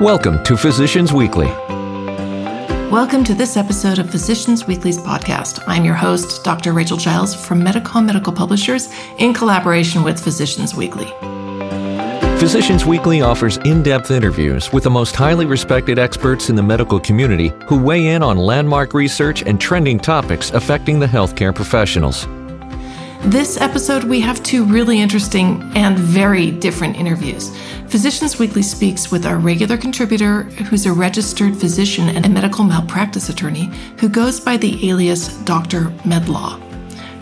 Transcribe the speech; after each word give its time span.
Welcome 0.00 0.44
to 0.44 0.58
Physicians 0.58 1.14
Weekly. 1.14 1.46
Welcome 2.90 3.24
to 3.24 3.32
this 3.32 3.56
episode 3.56 3.98
of 3.98 4.10
Physicians 4.10 4.66
Weekly's 4.66 4.98
podcast. 4.98 5.64
I'm 5.66 5.86
your 5.86 5.94
host, 5.94 6.44
Dr. 6.44 6.74
Rachel 6.74 6.98
Giles 6.98 7.34
from 7.34 7.62
Medicom 7.62 8.04
Medical 8.04 8.30
Publishers 8.30 8.92
in 9.16 9.32
collaboration 9.32 10.04
with 10.04 10.22
Physicians 10.22 10.74
Weekly. 10.74 11.06
Physicians 12.38 12.84
Weekly 12.84 13.22
offers 13.22 13.56
in 13.64 13.82
depth 13.82 14.10
interviews 14.10 14.70
with 14.70 14.84
the 14.84 14.90
most 14.90 15.16
highly 15.16 15.46
respected 15.46 15.98
experts 15.98 16.50
in 16.50 16.56
the 16.56 16.62
medical 16.62 17.00
community 17.00 17.50
who 17.66 17.82
weigh 17.82 18.08
in 18.08 18.22
on 18.22 18.36
landmark 18.36 18.92
research 18.92 19.44
and 19.44 19.58
trending 19.58 19.98
topics 19.98 20.50
affecting 20.50 20.98
the 20.98 21.06
healthcare 21.06 21.54
professionals. 21.54 22.26
This 23.26 23.60
episode, 23.60 24.04
we 24.04 24.20
have 24.20 24.40
two 24.44 24.64
really 24.64 25.00
interesting 25.00 25.60
and 25.74 25.98
very 25.98 26.52
different 26.52 26.94
interviews. 26.96 27.50
Physicians 27.88 28.38
Weekly 28.38 28.62
speaks 28.62 29.10
with 29.10 29.26
our 29.26 29.38
regular 29.38 29.76
contributor, 29.76 30.44
who's 30.44 30.86
a 30.86 30.92
registered 30.92 31.56
physician 31.56 32.08
and 32.08 32.24
a 32.24 32.28
medical 32.28 32.62
malpractice 32.62 33.28
attorney 33.28 33.68
who 33.98 34.08
goes 34.08 34.38
by 34.38 34.56
the 34.56 34.88
alias 34.88 35.36
Dr. 35.38 35.86
Medlaw. 36.04 36.62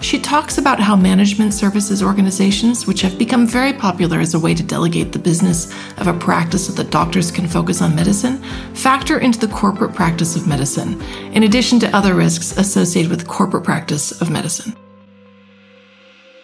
She 0.02 0.20
talks 0.20 0.59
about 0.59 0.79
how 0.79 0.95
management 0.95 1.55
services 1.55 2.02
organizations, 2.02 2.87
which 2.87 3.01
have 3.01 3.18
become 3.18 3.46
very 3.46 3.73
popular 3.73 4.21
as 4.21 4.34
a 4.34 4.38
way 4.38 4.55
to 4.55 4.62
delegate 4.62 5.10
the 5.10 5.18
business 5.18 5.73
of 5.96 6.07
a 6.07 6.12
practice 6.12 6.66
so 6.66 6.74
that 6.74 6.91
doctors 6.91 7.30
can 7.30 7.48
focus 7.48 7.80
on 7.80 7.96
medicine, 7.96 8.43
factor 8.74 9.21
into 9.21 9.38
the 9.38 9.48
corporate 9.55 9.95
practice 9.95 10.37
of 10.37 10.46
medicine, 10.46 11.01
in 11.32 11.45
addition 11.45 11.80
to 11.80 11.96
other 11.96 12.12
risks 12.12 12.59
associated 12.59 13.10
with 13.10 13.27
corporate 13.27 13.65
practice 13.65 14.21
of 14.21 14.29
medicine. 14.29 14.77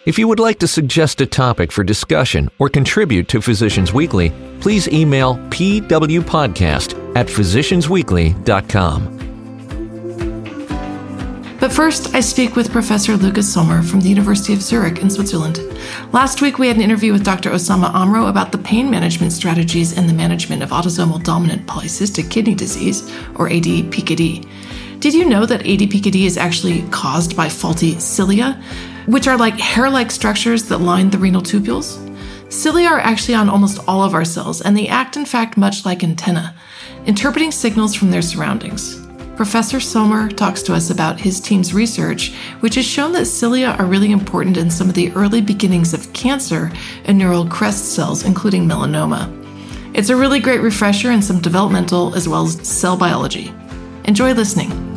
If 0.03 0.17
you 0.17 0.27
would 0.27 0.39
like 0.39 0.57
to 0.59 0.67
suggest 0.67 1.21
a 1.21 1.27
topic 1.27 1.71
for 1.71 1.83
discussion 1.83 2.49
or 2.57 2.69
contribute 2.69 3.27
to 3.27 3.39
Physicians 3.39 3.93
Weekly, 3.93 4.31
please 4.59 4.87
email 4.87 5.35
pwpodcast 5.49 7.15
at 7.15 7.27
physiciansweekly.com. 7.27 9.17
But 11.59 11.71
first, 11.71 12.15
I 12.15 12.19
speak 12.21 12.55
with 12.55 12.71
Professor 12.71 13.15
Lukas 13.15 13.53
Sommer 13.53 13.83
from 13.83 14.01
the 14.01 14.09
University 14.09 14.53
of 14.53 14.63
Zurich 14.63 14.97
in 14.97 15.11
Switzerland. 15.11 15.59
Last 16.11 16.41
week, 16.41 16.57
we 16.57 16.67
had 16.67 16.77
an 16.77 16.81
interview 16.81 17.13
with 17.13 17.23
Dr. 17.23 17.51
Osama 17.51 17.93
Amro 17.93 18.25
about 18.25 18.51
the 18.51 18.57
pain 18.57 18.89
management 18.89 19.33
strategies 19.33 19.95
and 19.95 20.09
the 20.09 20.13
management 20.13 20.63
of 20.63 20.71
autosomal 20.71 21.23
dominant 21.23 21.67
polycystic 21.67 22.31
kidney 22.31 22.55
disease, 22.55 23.07
or 23.35 23.49
ADPKD. 23.49 24.47
Did 24.99 25.13
you 25.13 25.25
know 25.25 25.45
that 25.45 25.61
ADPKD 25.61 26.25
is 26.25 26.37
actually 26.37 26.81
caused 26.89 27.37
by 27.37 27.49
faulty 27.49 27.99
cilia? 27.99 28.59
Which 29.05 29.27
are 29.27 29.37
like 29.37 29.59
hair 29.59 29.89
like 29.89 30.11
structures 30.11 30.65
that 30.65 30.79
line 30.79 31.09
the 31.09 31.17
renal 31.17 31.41
tubules. 31.41 32.07
Cilia 32.51 32.89
are 32.89 32.99
actually 32.99 33.35
on 33.35 33.49
almost 33.49 33.79
all 33.87 34.03
of 34.03 34.13
our 34.13 34.25
cells, 34.25 34.61
and 34.61 34.77
they 34.77 34.87
act, 34.87 35.15
in 35.15 35.25
fact, 35.25 35.57
much 35.57 35.85
like 35.85 36.03
antennae, 36.03 36.53
interpreting 37.05 37.51
signals 37.51 37.95
from 37.95 38.11
their 38.11 38.21
surroundings. 38.21 39.01
Professor 39.37 39.79
Sommer 39.79 40.29
talks 40.29 40.61
to 40.63 40.73
us 40.73 40.89
about 40.89 41.19
his 41.19 41.39
team's 41.39 41.73
research, 41.73 42.33
which 42.59 42.75
has 42.75 42.85
shown 42.85 43.13
that 43.13 43.25
cilia 43.25 43.69
are 43.79 43.85
really 43.85 44.11
important 44.11 44.57
in 44.57 44.69
some 44.69 44.89
of 44.89 44.95
the 44.95 45.11
early 45.13 45.41
beginnings 45.41 45.93
of 45.93 46.11
cancer 46.13 46.71
in 47.05 47.17
neural 47.17 47.47
crest 47.47 47.95
cells, 47.95 48.23
including 48.25 48.67
melanoma. 48.67 49.37
It's 49.95 50.09
a 50.09 50.15
really 50.15 50.39
great 50.39 50.61
refresher 50.61 51.11
in 51.11 51.21
some 51.21 51.41
developmental 51.41 52.13
as 52.15 52.27
well 52.27 52.43
as 52.45 52.67
cell 52.67 52.97
biology. 52.97 53.53
Enjoy 54.03 54.33
listening. 54.33 54.90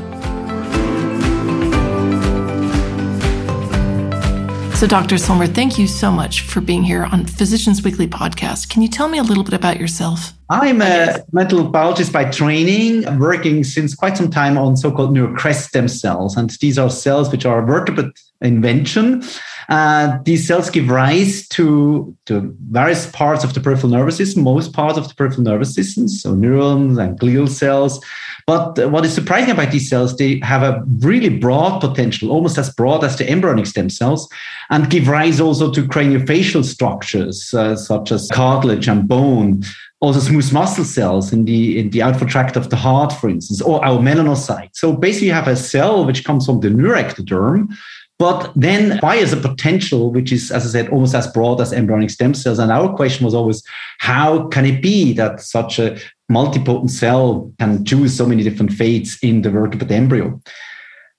So, 4.85 4.89
Dr. 4.89 5.17
Sommer, 5.17 5.47
thank 5.47 5.79
you 5.79 5.87
so 5.87 6.11
much 6.11 6.43
for 6.43 6.61
being 6.61 6.83
here 6.83 7.05
on 7.05 7.25
Physicians 7.25 7.83
Weekly 7.83 8.07
podcast. 8.07 8.69
Can 8.69 8.83
you 8.83 8.89
tell 8.89 9.09
me 9.09 9.17
a 9.17 9.23
little 9.23 9.43
bit 9.43 9.55
about 9.55 9.81
yourself? 9.81 10.35
I'm 10.51 10.83
a 10.83 11.25
mental 11.33 11.65
biologist 11.65 12.13
by 12.13 12.27
training, 12.27 13.19
working 13.19 13.65
since 13.65 13.95
quite 13.95 14.19
some 14.19 14.31
time 14.31 14.59
on 14.59 14.77
so 14.77 14.93
called 14.93 15.15
neurocrest 15.15 15.69
stem 15.69 15.89
cells. 15.89 16.37
And 16.37 16.51
these 16.61 16.79
are 16.79 16.91
cells 16.91 17.33
which 17.33 17.47
are 17.47 17.65
vertebrate 17.65 18.13
invention. 18.45 19.23
Uh, 19.69 20.19
these 20.25 20.47
cells 20.47 20.69
give 20.71 20.89
rise 20.91 21.49
to, 21.49 22.15
to 22.27 22.55
various 22.71 23.11
parts 23.11 23.45
of 23.45 23.55
the 23.55 23.61
peripheral 23.61 23.91
nervous 23.91 24.17
system, 24.17 24.43
most 24.43 24.73
parts 24.73 24.99
of 24.99 25.09
the 25.09 25.15
peripheral 25.15 25.43
nervous 25.43 25.75
system, 25.75 26.07
so 26.07 26.35
neurons 26.35 26.99
and 26.99 27.19
glial 27.19 27.49
cells. 27.49 27.99
But 28.47 28.91
what 28.91 29.07
is 29.07 29.15
surprising 29.15 29.53
about 29.53 29.73
these 29.73 29.89
cells, 29.89 30.17
they 30.17 30.39
have 30.41 30.63
a 30.63 30.83
really 30.99 31.31
broad 31.31 31.81
potential, 31.81 32.31
almost 32.31 32.59
as 32.59 32.75
broad 32.75 33.03
as 33.03 33.17
the 33.17 33.29
embryonic 33.29 33.67
stem 33.67 33.89
cells, 33.89 34.29
and 34.69 34.91
give 34.91 35.09
rise 35.09 35.41
also 35.41 35.73
to 35.73 35.85
craniofacial 35.85 36.63
structures 36.63 37.55
uh, 37.55 37.75
such 37.75 38.13
as 38.13 38.29
cartilage 38.31 38.87
and 38.87 39.09
bone, 39.09 39.63
also 40.01 40.21
smooth 40.21 40.53
muscle 40.53 40.85
cells 40.85 41.33
in 41.33 41.47
the 41.47 41.79
in 41.79 41.89
the 41.89 42.03
outflow 42.03 42.29
tract 42.29 42.57
of 42.57 42.69
the 42.69 42.77
heart, 42.77 43.15
for 43.15 43.31
instance, 43.31 43.63
or 43.63 43.83
our 43.83 43.99
melanocytes. 43.99 44.77
So 44.77 44.93
basically, 44.93 45.29
you 45.29 45.33
have 45.33 45.49
a 45.49 45.57
cell 45.57 46.05
which 46.05 46.25
comes 46.25 46.45
from 46.45 46.61
the 46.61 46.69
neuroectoderm, 46.69 47.75
but 48.19 48.53
then 48.55 48.99
why 48.99 49.17
is 49.17 49.33
a 49.33 49.37
potential 49.37 50.13
which 50.13 50.33
is, 50.33 50.51
as 50.51 50.65
I 50.67 50.69
said, 50.71 50.91
almost 50.91 51.15
as 51.15 51.27
broad 51.27 51.61
as 51.61 51.73
embryonic 51.73 52.11
stem 52.11 52.35
cells. 52.35 52.59
And 52.59 52.71
our 52.71 52.95
question 52.95 53.25
was 53.25 53.35
always, 53.35 53.63
how 53.99 54.49
can 54.49 54.65
it 54.65 54.81
be 54.81 55.13
that 55.15 55.41
such 55.41 55.79
a 55.79 55.99
multipotent 56.31 56.91
cell 56.91 57.53
can 57.59 57.85
choose 57.85 58.17
so 58.17 58.27
many 58.27 58.43
different 58.43 58.73
fates 58.73 59.19
in 59.23 59.43
the 59.43 59.51
vertebrate 59.51 59.91
embryo. 59.91 60.41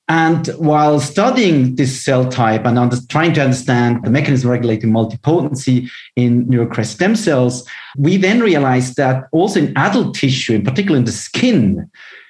And 0.07 0.47
while 0.57 0.99
studying 0.99 1.75
this 1.75 2.03
cell 2.03 2.29
type 2.29 2.65
and 2.65 2.77
under, 2.77 2.97
trying 3.09 3.33
to 3.33 3.41
understand 3.41 4.03
the 4.03 4.11
mechanism 4.11 4.51
regulating 4.51 4.91
multipotency 4.91 5.89
in 6.15 6.45
neurocrest 6.45 6.93
stem 6.93 7.15
cells, 7.15 7.67
we 7.97 8.17
then 8.17 8.39
realized 8.39 8.97
that 8.97 9.23
also 9.31 9.61
in 9.61 9.75
adult 9.75 10.13
tissue, 10.13 10.53
in 10.53 10.63
particular 10.63 10.97
in 10.97 11.05
the 11.05 11.11
skin, 11.11 11.89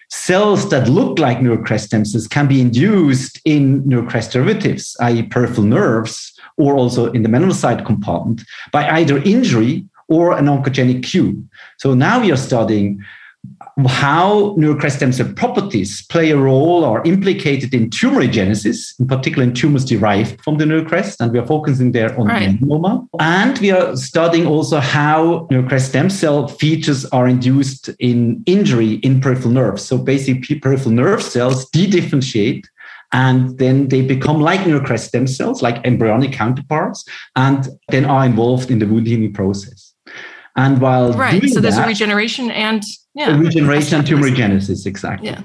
cells 0.10 0.70
that 0.70 0.88
look 0.88 1.20
like 1.20 1.40
neurocrest 1.40 1.86
stem 1.86 2.06
cells 2.06 2.28
can 2.28 2.48
be 2.48 2.62
induced 2.62 3.40
in 3.46 3.84
neurocrest 3.84 4.32
derivatives, 4.32 4.96
i.e., 5.02 5.24
peripheral 5.24 5.68
nerves, 5.68 6.34
or 6.58 6.76
also 6.76 7.12
in 7.12 7.24
the 7.24 7.30
melanocyte 7.30 7.86
compartment 7.86 8.44
by 8.72 8.88
either 8.90 9.18
injury 9.24 9.86
or 10.08 10.38
an 10.38 10.46
oncogenic 10.46 11.04
cue. 11.04 11.44
So 11.78 11.94
now 11.94 12.22
we 12.22 12.32
are 12.32 12.38
studying 12.38 13.04
how 13.88 14.56
neurocrest 14.58 14.98
stem 14.98 15.12
cell 15.12 15.32
properties 15.34 16.06
play 16.08 16.32
a 16.32 16.38
role 16.38 16.86
or 16.86 17.06
implicated 17.06 17.74
in 17.74 17.90
tumorigenesis, 17.90 18.98
in 19.00 19.08
particular 19.08 19.44
in 19.44 19.54
tumors 19.54 19.84
derived 19.84 20.42
from 20.42 20.58
the 20.58 20.66
neurocrest, 20.66 21.20
and 21.20 21.32
we 21.34 21.40
are 21.40 21.46
focusing 21.46 21.92
there 21.92 22.18
on 22.18 22.28
right. 22.28 22.50
melanoma. 22.62 23.08
And 23.20 23.60
we 23.60 23.72
are 23.72 23.96
studying 23.98 24.48
also 24.48 24.80
how 24.80 25.48
neurocrest 25.52 25.90
stem 25.90 26.10
cell 26.10 26.48
features 26.48 27.06
are 27.08 27.28
induced 27.28 27.90
in 28.00 28.42
injury 28.46 28.94
in 28.96 29.20
peripheral 29.20 29.54
nerves. 29.54 29.84
So 29.84 29.98
basically, 29.98 30.60
peripheral 30.60 30.92
nerve 30.92 31.22
cells 31.22 31.70
de-differentiate 31.72 32.66
and 33.12 33.58
then 33.58 33.88
they 33.90 34.02
become 34.02 34.42
like 34.42 34.62
neurocrest 34.62 35.08
stem 35.08 35.28
cells, 35.28 35.62
like 35.62 35.86
embryonic 35.86 36.34
counterparts, 36.34 37.06
and 37.36 37.68
then 37.90 38.06
are 38.06 38.26
involved 38.26 38.72
in 38.72 38.80
the 38.80 38.88
wound 38.88 39.08
healing 39.08 39.34
process. 39.34 39.95
And 40.56 40.80
while 40.80 41.14
right, 41.14 41.44
so 41.50 41.60
there's 41.60 41.76
that, 41.76 41.86
a 41.86 41.88
regeneration 41.88 42.50
and 42.52 42.82
yeah, 43.14 43.38
regeneration 43.38 44.00
and 44.00 44.08
tumorigenesis, 44.08 44.86
exactly. 44.86 45.30
Yeah. 45.30 45.42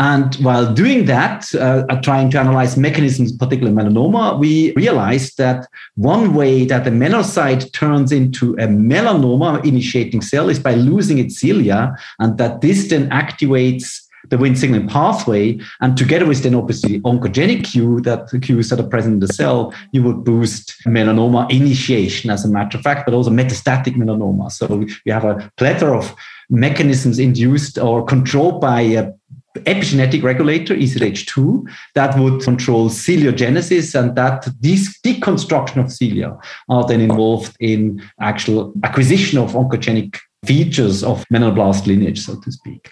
And 0.00 0.34
while 0.36 0.72
doing 0.72 1.04
that, 1.06 1.54
uh, 1.54 1.84
trying 2.00 2.30
to 2.30 2.40
analyze 2.40 2.74
mechanisms, 2.78 3.32
particularly 3.32 3.76
melanoma, 3.76 4.38
we 4.38 4.72
realized 4.72 5.36
that 5.36 5.66
one 5.96 6.32
way 6.32 6.64
that 6.64 6.84
the 6.84 6.90
melanocyte 6.90 7.70
turns 7.74 8.10
into 8.10 8.54
a 8.54 8.66
melanoma 8.66 9.62
initiating 9.62 10.22
cell 10.22 10.48
is 10.48 10.58
by 10.58 10.74
losing 10.74 11.18
its 11.18 11.38
cilia, 11.38 11.94
and 12.18 12.38
that 12.38 12.62
this 12.62 12.88
then 12.88 13.10
activates 13.10 14.00
the 14.28 14.36
Wnt 14.36 14.56
signaling 14.56 14.88
pathway. 14.88 15.58
And 15.80 15.96
together 15.96 16.26
with 16.26 16.42
then 16.42 16.54
obviously 16.54 17.00
oncogenic 17.00 17.64
cue, 17.64 18.00
that 18.02 18.30
the 18.30 18.38
cues 18.38 18.68
that 18.70 18.80
are 18.80 18.88
present 18.88 19.14
in 19.14 19.20
the 19.20 19.32
cell, 19.32 19.74
you 19.92 20.02
would 20.02 20.24
boost 20.24 20.76
melanoma 20.86 21.50
initiation 21.50 22.30
as 22.30 22.44
a 22.44 22.48
matter 22.48 22.78
of 22.78 22.84
fact, 22.84 23.06
but 23.06 23.14
also 23.14 23.30
metastatic 23.30 23.94
melanoma. 23.94 24.50
So 24.50 24.84
we 25.04 25.12
have 25.12 25.24
a 25.24 25.50
plethora 25.56 25.96
of 25.96 26.14
mechanisms 26.48 27.18
induced 27.18 27.78
or 27.78 28.04
controlled 28.04 28.60
by 28.60 28.80
a 28.80 29.12
epigenetic 29.56 30.22
regulator, 30.22 30.74
EZH2, 30.74 31.68
that 31.94 32.16
would 32.18 32.42
control 32.42 32.88
ciliogenesis 32.88 33.98
and 33.98 34.14
that 34.16 34.46
this 34.60 34.98
deconstruction 35.00 35.78
of 35.78 35.92
cilia 35.92 36.36
are 36.68 36.86
then 36.86 37.00
involved 37.00 37.56
in 37.58 38.02
actual 38.20 38.72
acquisition 38.84 39.38
of 39.38 39.52
oncogenic 39.52 40.18
features 40.44 41.02
of 41.02 41.24
melanoblast 41.32 41.86
lineage, 41.86 42.20
so 42.20 42.38
to 42.40 42.52
speak. 42.52 42.90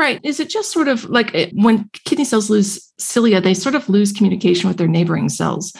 Right. 0.00 0.18
Is 0.24 0.40
it 0.40 0.48
just 0.48 0.72
sort 0.72 0.88
of 0.88 1.04
like 1.10 1.34
it, 1.34 1.52
when 1.52 1.90
kidney 2.06 2.24
cells 2.24 2.48
lose 2.48 2.90
cilia, 2.98 3.38
they 3.38 3.52
sort 3.52 3.74
of 3.74 3.86
lose 3.86 4.12
communication 4.12 4.66
with 4.66 4.78
their 4.78 4.88
neighboring 4.88 5.28
cells 5.28 5.74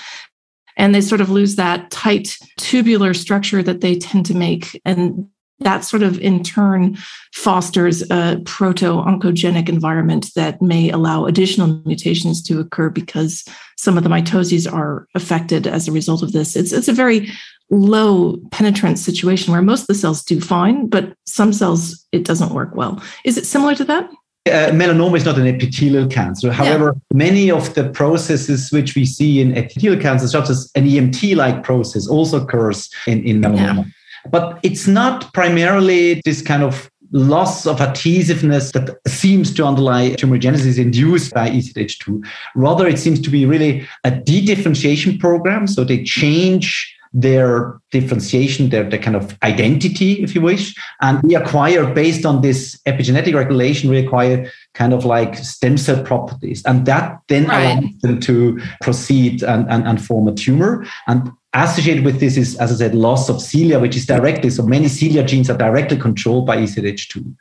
and 0.76 0.94
they 0.94 1.00
sort 1.00 1.22
of 1.22 1.30
lose 1.30 1.56
that 1.56 1.90
tight 1.90 2.36
tubular 2.58 3.14
structure 3.14 3.62
that 3.62 3.80
they 3.80 3.98
tend 3.98 4.26
to 4.26 4.34
make. 4.34 4.78
And 4.84 5.30
that 5.60 5.84
sort 5.84 6.02
of 6.02 6.18
in 6.20 6.42
turn 6.42 6.96
fosters 7.34 8.02
a 8.10 8.40
proto-oncogenic 8.44 9.68
environment 9.68 10.30
that 10.34 10.60
may 10.60 10.90
allow 10.90 11.26
additional 11.26 11.82
mutations 11.84 12.42
to 12.42 12.60
occur 12.60 12.90
because 12.90 13.44
some 13.76 13.96
of 13.96 14.04
the 14.04 14.10
mitoses 14.10 14.70
are 14.70 15.06
affected 15.14 15.66
as 15.66 15.86
a 15.86 15.92
result 15.92 16.22
of 16.22 16.32
this. 16.32 16.56
It's, 16.56 16.72
it's 16.72 16.88
a 16.88 16.92
very 16.92 17.30
low 17.70 18.36
penetrant 18.50 18.98
situation 18.98 19.52
where 19.52 19.62
most 19.62 19.82
of 19.82 19.86
the 19.88 19.94
cells 19.94 20.24
do 20.24 20.40
fine, 20.40 20.88
but 20.88 21.12
some 21.26 21.52
cells 21.52 22.06
it 22.12 22.24
doesn't 22.24 22.52
work 22.52 22.74
well. 22.74 23.02
Is 23.24 23.36
it 23.36 23.46
similar 23.46 23.74
to 23.76 23.84
that? 23.84 24.10
Uh, 24.46 24.70
melanoma 24.72 25.18
is 25.18 25.24
not 25.24 25.38
an 25.38 25.46
epithelial 25.46 26.08
cancer. 26.08 26.50
However, 26.50 26.96
yeah. 26.96 27.16
many 27.16 27.50
of 27.50 27.74
the 27.74 27.90
processes 27.90 28.72
which 28.72 28.94
we 28.94 29.04
see 29.04 29.40
in 29.40 29.56
epithelial 29.56 30.00
cancer, 30.00 30.26
such 30.26 30.48
as 30.48 30.70
an 30.74 30.86
EMT 30.86 31.36
like 31.36 31.62
process, 31.62 32.08
also 32.08 32.42
occurs 32.42 32.90
in, 33.06 33.22
in 33.24 33.42
melanoma. 33.42 33.84
Yeah. 33.84 33.92
But 34.28 34.58
it's 34.62 34.86
not 34.86 35.32
primarily 35.32 36.20
this 36.24 36.42
kind 36.42 36.62
of 36.62 36.90
loss 37.12 37.66
of 37.66 37.80
adhesiveness 37.80 38.72
that 38.72 38.96
seems 39.06 39.52
to 39.54 39.64
underlie 39.64 40.10
tumorigenesis 40.10 40.78
induced 40.78 41.34
by 41.34 41.50
EZH2. 41.50 42.24
Rather, 42.54 42.86
it 42.86 42.98
seems 42.98 43.20
to 43.20 43.30
be 43.30 43.44
really 43.44 43.86
a 44.04 44.10
de-differentiation 44.10 45.18
program. 45.18 45.66
So 45.66 45.82
they 45.82 46.04
change 46.04 46.94
their 47.12 47.80
differentiation, 47.90 48.70
their, 48.70 48.88
their 48.88 49.00
kind 49.00 49.16
of 49.16 49.36
identity, 49.42 50.22
if 50.22 50.34
you 50.34 50.40
wish. 50.40 50.74
And 51.00 51.22
we 51.22 51.34
acquire, 51.34 51.92
based 51.92 52.24
on 52.24 52.40
this 52.40 52.78
epigenetic 52.86 53.34
regulation, 53.34 53.90
we 53.90 53.98
acquire 53.98 54.50
kind 54.74 54.92
of 54.92 55.04
like 55.04 55.36
stem 55.36 55.76
cell 55.76 56.02
properties. 56.04 56.64
And 56.64 56.86
that 56.86 57.20
then 57.28 57.46
right. 57.46 57.78
allows 57.78 57.98
them 58.02 58.20
to 58.20 58.60
proceed 58.80 59.42
and, 59.42 59.68
and, 59.68 59.86
and 59.86 60.04
form 60.04 60.28
a 60.28 60.34
tumor. 60.34 60.86
And 61.08 61.32
associated 61.52 62.04
with 62.04 62.20
this 62.20 62.36
is, 62.36 62.56
as 62.56 62.70
I 62.70 62.76
said, 62.76 62.94
loss 62.94 63.28
of 63.28 63.42
cilia, 63.42 63.80
which 63.80 63.96
is 63.96 64.06
directly, 64.06 64.50
so 64.50 64.64
many 64.64 64.86
cilia 64.86 65.24
genes 65.24 65.50
are 65.50 65.58
directly 65.58 65.96
controlled 65.96 66.46
by 66.46 66.58
EZH2 66.58 67.34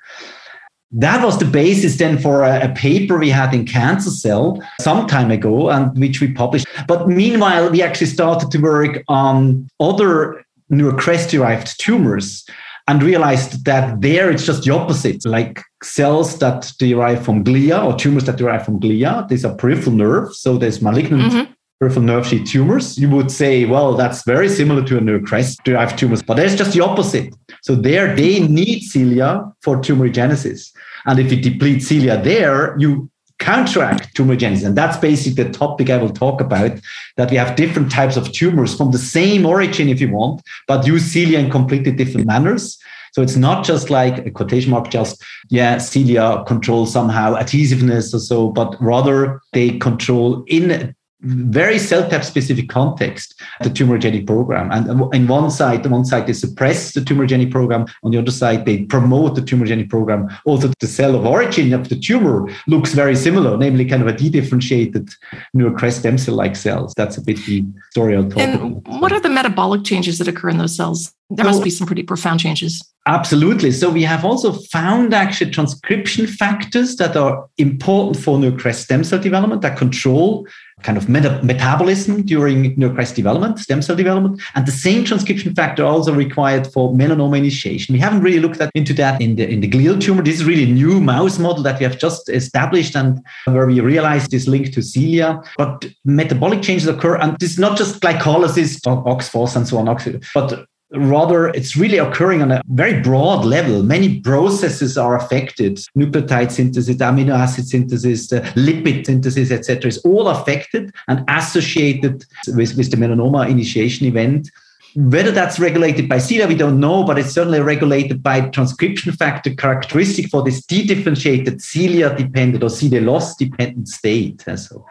that 0.91 1.23
was 1.23 1.37
the 1.37 1.45
basis 1.45 1.97
then 1.97 2.17
for 2.17 2.43
a, 2.43 2.65
a, 2.65 2.73
paper 2.73 3.19
we 3.19 3.29
had 3.29 3.53
in 3.53 3.65
Cancer 3.65 4.09
Cell 4.09 4.59
some 4.81 5.05
time 5.05 5.29
ago 5.29 5.69
and 5.69 5.95
which 5.99 6.19
we 6.19 6.31
published. 6.31 6.65
But 6.87 7.07
meanwhile, 7.07 7.69
we 7.69 7.83
actually 7.83 8.07
started 8.07 8.49
to 8.51 8.57
work 8.57 9.03
on 9.07 9.69
other 9.79 10.43
neurocrest 10.71 11.29
derived 11.29 11.79
tumors 11.79 12.43
and 12.87 13.03
realized 13.03 13.65
that 13.65 14.01
there 14.01 14.31
it's 14.31 14.45
just 14.45 14.63
the 14.63 14.73
opposite, 14.73 15.23
like 15.25 15.61
cells 15.83 16.39
that 16.39 16.71
derive 16.79 17.23
from 17.23 17.43
glia 17.43 17.83
or 17.85 17.95
tumors 17.95 18.23
that 18.23 18.37
derive 18.37 18.65
from 18.65 18.79
glia. 18.79 19.27
These 19.27 19.45
are 19.45 19.53
peripheral 19.53 19.95
nerves. 19.95 20.39
So 20.39 20.57
there's 20.57 20.81
malignant 20.81 21.33
mm-hmm 21.33 21.53
peripheral 21.79 22.05
nerve 22.05 22.27
sheath 22.27 22.45
tumors, 22.45 22.97
you 22.97 23.09
would 23.09 23.31
say, 23.31 23.63
well, 23.65 23.95
that's 23.95 24.23
very 24.25 24.49
similar 24.49 24.83
to 24.83 24.97
a 24.97 24.99
neurocrest 24.99 25.63
derived 25.63 25.97
tumors, 25.97 26.21
but 26.21 26.35
there's 26.35 26.55
just 26.55 26.73
the 26.73 26.81
opposite. 26.81 27.33
So 27.61 27.75
there 27.75 28.15
they 28.15 28.39
need 28.47 28.81
cilia 28.81 29.51
for 29.61 29.77
tumorigenesis. 29.77 30.71
And 31.05 31.19
if 31.19 31.31
you 31.31 31.41
deplete 31.41 31.83
cilia 31.83 32.21
there, 32.21 32.77
you 32.77 33.09
counteract 33.39 34.15
tumorigenesis. 34.15 34.65
And 34.65 34.77
that's 34.77 34.97
basically 34.97 35.43
the 35.43 35.49
topic 35.51 35.89
I 35.89 35.97
will 35.97 36.11
talk 36.11 36.41
about, 36.41 36.71
that 37.15 37.31
we 37.31 37.37
have 37.37 37.55
different 37.55 37.91
types 37.91 38.17
of 38.17 38.31
tumors 38.31 38.75
from 38.75 38.91
the 38.91 38.97
same 38.97 39.45
origin, 39.45 39.87
if 39.87 40.01
you 40.01 40.11
want, 40.11 40.41
but 40.67 40.85
use 40.85 41.11
cilia 41.11 41.39
in 41.39 41.49
completely 41.49 41.91
different 41.91 42.27
manners. 42.27 42.77
So 43.13 43.21
it's 43.21 43.37
not 43.37 43.65
just 43.65 43.89
like 43.89 44.25
a 44.25 44.31
quotation 44.31 44.71
mark, 44.71 44.89
just, 44.89 45.23
yeah, 45.49 45.77
cilia 45.79 46.43
control 46.45 46.85
somehow 46.85 47.35
adhesiveness 47.37 48.13
or 48.13 48.19
so, 48.19 48.49
but 48.49 48.75
rather 48.79 49.41
they 49.53 49.79
control 49.79 50.43
in 50.47 50.93
very 51.21 51.77
cell 51.77 52.09
type 52.09 52.23
specific 52.23 52.69
context 52.69 53.39
the 53.61 53.69
tumorigenic 53.69 54.25
program. 54.25 54.71
And 54.71 55.13
in 55.13 55.27
one 55.27 55.51
side 55.51 55.85
on 55.85 55.91
one 55.91 56.05
side 56.05 56.27
they 56.27 56.33
suppress 56.33 56.93
the 56.93 57.01
tumorigenic 57.01 57.51
program 57.51 57.87
on 58.03 58.11
the 58.11 58.17
other 58.17 58.31
side 58.31 58.65
they 58.65 58.83
promote 58.83 59.35
the 59.35 59.41
tumorigenic 59.41 59.89
program. 59.89 60.29
Also 60.45 60.71
the 60.79 60.87
cell 60.87 61.15
of 61.15 61.25
origin 61.25 61.73
of 61.73 61.89
the 61.89 61.99
tumor 61.99 62.49
looks 62.67 62.93
very 62.93 63.15
similar 63.15 63.57
namely 63.57 63.85
kind 63.85 64.01
of 64.01 64.07
a 64.07 64.13
de-differentiated 64.13 65.09
neurocrest 65.55 65.99
stem 65.99 66.17
cell 66.17 66.35
like 66.35 66.55
cells. 66.55 66.93
That's 66.95 67.17
a 67.17 67.21
bit 67.21 67.37
the 67.45 67.65
story 67.91 68.15
i'll 68.15 68.29
talk 68.29 68.39
and 68.39 68.77
about. 68.77 69.01
what 69.01 69.11
are 69.11 69.19
the 69.19 69.29
metabolic 69.29 69.83
changes 69.83 70.19
that 70.19 70.27
occur 70.27 70.49
in 70.49 70.57
those 70.57 70.75
cells? 70.75 71.13
There 71.31 71.45
must 71.45 71.63
be 71.63 71.69
some 71.69 71.85
pretty 71.85 72.01
profound 72.01 72.39
changes. 72.39 72.83
Absolutely. 73.05 73.71
So 73.71 73.89
we 73.89 74.03
have 74.03 74.25
also 74.25 74.51
found 74.51 75.13
actually 75.13 75.51
transcription 75.51 76.25
factors 76.25 76.95
that 76.97 77.15
are 77.15 77.47
important 77.57 78.23
for 78.23 78.37
neurocrest 78.37 78.83
stem 78.85 79.03
cell 79.03 79.19
development 79.19 79.61
that 79.61 79.77
control 79.77 80.47
kind 80.83 80.97
of 80.97 81.09
meta- 81.09 81.39
metabolism 81.43 82.23
during 82.23 82.75
neurocrest 82.75 83.15
development, 83.15 83.59
stem 83.59 83.81
cell 83.81 83.95
development, 83.95 84.41
and 84.55 84.65
the 84.65 84.71
same 84.71 85.03
transcription 85.03 85.53
factor 85.53 85.83
also 85.83 86.13
required 86.13 86.67
for 86.67 86.93
melanoma 86.93 87.37
initiation. 87.37 87.93
We 87.93 87.99
haven't 87.99 88.21
really 88.21 88.39
looked 88.39 88.61
at, 88.61 88.71
into 88.75 88.93
that 88.95 89.21
in 89.21 89.35
the 89.35 89.47
in 89.47 89.61
the 89.61 89.69
glial 89.69 89.99
tumor. 89.99 90.23
This 90.23 90.35
is 90.35 90.45
really 90.45 90.65
new 90.65 90.99
mouse 90.99 91.39
model 91.39 91.63
that 91.63 91.79
we 91.79 91.83
have 91.85 91.97
just 91.97 92.29
established 92.29 92.95
and 92.95 93.19
where 93.45 93.67
we 93.67 93.79
realized 93.79 94.31
this 94.31 94.47
link 94.47 94.73
to 94.73 94.81
cilia. 94.81 95.41
But 95.57 95.85
metabolic 96.05 96.61
changes 96.61 96.87
occur, 96.87 97.17
and 97.17 97.41
is 97.41 97.59
not 97.59 97.77
just 97.77 97.99
glycolysis, 98.01 98.79
OXPHOS 98.85 99.55
and 99.55 99.67
so 99.67 99.77
on, 99.77 99.85
but 100.33 100.65
Rather, 100.91 101.49
it's 101.49 101.75
really 101.75 101.99
occurring 101.99 102.41
on 102.41 102.51
a 102.51 102.61
very 102.69 102.99
broad 102.99 103.45
level. 103.45 103.83
Many 103.83 104.19
processes 104.21 104.97
are 104.97 105.15
affected. 105.15 105.77
Nucleotide 105.95 106.51
synthesis, 106.51 106.95
amino 106.97 107.37
acid 107.37 107.67
synthesis, 107.67 108.27
the 108.27 108.41
lipid 108.55 109.05
synthesis, 109.05 109.51
etc., 109.51 109.87
is 109.87 109.99
all 109.99 110.27
affected 110.29 110.91
and 111.07 111.23
associated 111.27 112.25
with, 112.47 112.75
with 112.75 112.89
the 112.89 112.97
melanoma 112.97 113.47
initiation 113.47 114.07
event. 114.07 114.49
Whether 114.95 115.29
that's 115.29 115.59
regulated 115.59 116.09
by 116.09 116.17
cilia, 116.17 116.47
we 116.47 116.55
don't 116.55 116.79
know, 116.79 117.03
but 117.03 117.19
it's 117.19 117.33
certainly 117.33 117.59
regulated 117.59 118.23
by 118.23 118.41
transcription 118.49 119.11
factor 119.11 119.53
characteristic 119.53 120.29
for 120.29 120.41
this 120.41 120.65
de-differentiated 120.65 121.61
cilia 121.61 122.15
dependent 122.15 122.63
or 122.63 122.71
cilia 122.71 123.01
loss 123.01 123.35
dependent 123.35 123.87
state. 123.87 124.47
Uh, 124.47 124.57
so 124.57 124.83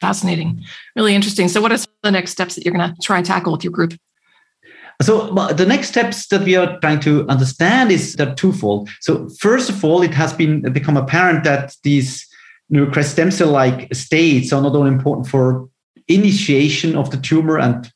fascinating, 0.00 0.64
really 0.96 1.14
interesting. 1.14 1.48
So, 1.48 1.60
what 1.60 1.72
are 1.72 1.78
the 2.02 2.10
next 2.10 2.30
steps 2.30 2.54
that 2.54 2.64
you're 2.64 2.72
going 2.72 2.94
to 2.94 2.96
try 3.02 3.18
and 3.18 3.26
tackle 3.26 3.52
with 3.52 3.62
your 3.62 3.72
group? 3.72 3.92
So 5.02 5.32
the 5.52 5.66
next 5.66 5.88
steps 5.88 6.28
that 6.28 6.42
we 6.42 6.56
are 6.56 6.78
trying 6.80 7.00
to 7.00 7.26
understand 7.28 7.90
is 7.90 8.14
that 8.14 8.36
twofold. 8.36 8.88
So 9.00 9.28
first 9.40 9.68
of 9.68 9.84
all, 9.84 10.02
it 10.02 10.14
has 10.14 10.32
been 10.32 10.62
become 10.72 10.96
apparent 10.96 11.44
that 11.44 11.74
these 11.82 12.26
neurocrest 12.72 13.12
stem 13.12 13.30
cell 13.30 13.50
like 13.50 13.94
states 13.94 14.52
are 14.52 14.62
not 14.62 14.74
only 14.74 14.92
important 14.92 15.26
for 15.28 15.68
initiation 16.08 16.96
of 16.96 17.10
the 17.10 17.16
tumor 17.16 17.58
and 17.58 17.90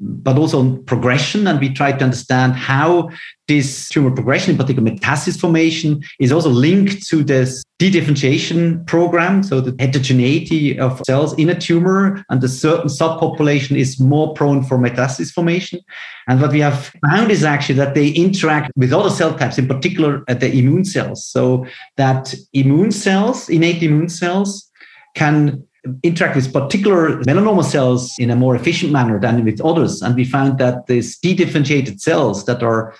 but 0.00 0.38
also 0.38 0.58
on 0.58 0.82
progression. 0.84 1.46
And 1.46 1.60
we 1.60 1.72
try 1.72 1.92
to 1.92 2.04
understand 2.04 2.54
how 2.54 3.10
this 3.48 3.88
tumor 3.88 4.10
progression, 4.10 4.52
in 4.52 4.56
particular 4.56 4.90
metastasis 4.90 5.38
formation, 5.38 6.02
is 6.18 6.32
also 6.32 6.48
linked 6.48 7.06
to 7.08 7.22
this 7.22 7.62
de-differentiation 7.78 8.84
program. 8.86 9.42
So 9.42 9.60
the 9.60 9.74
heterogeneity 9.82 10.78
of 10.78 11.00
cells 11.04 11.36
in 11.38 11.50
a 11.50 11.58
tumor 11.58 12.24
and 12.30 12.42
a 12.42 12.48
certain 12.48 12.88
subpopulation 12.88 13.76
is 13.76 14.00
more 14.00 14.32
prone 14.34 14.62
for 14.62 14.78
metastasis 14.78 15.32
formation. 15.32 15.80
And 16.28 16.40
what 16.40 16.52
we 16.52 16.60
have 16.60 16.92
found 17.10 17.30
is 17.30 17.44
actually 17.44 17.74
that 17.76 17.94
they 17.94 18.08
interact 18.10 18.70
with 18.76 18.92
other 18.92 19.10
cell 19.10 19.36
types, 19.36 19.58
in 19.58 19.68
particular 19.68 20.24
at 20.28 20.40
the 20.40 20.50
immune 20.50 20.84
cells. 20.84 21.26
So 21.26 21.66
that 21.96 22.34
immune 22.52 22.92
cells, 22.92 23.48
innate 23.48 23.82
immune 23.82 24.08
cells, 24.08 24.70
can 25.14 25.66
interact 26.02 26.36
with 26.36 26.52
particular 26.52 27.20
melanoma 27.22 27.64
cells 27.64 28.14
in 28.18 28.30
a 28.30 28.36
more 28.36 28.54
efficient 28.54 28.92
manner 28.92 29.18
than 29.18 29.44
with 29.44 29.60
others. 29.60 30.02
And 30.02 30.14
we 30.14 30.24
found 30.24 30.58
that 30.58 30.86
these 30.86 31.18
de-differentiated 31.18 32.00
cells 32.00 32.44
that 32.44 32.62
are 32.62 32.94